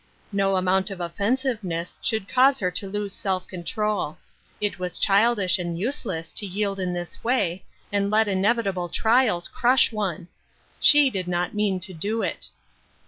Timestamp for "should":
2.01-2.27